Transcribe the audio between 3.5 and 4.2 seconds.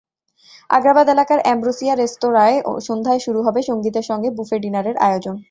সংগীতের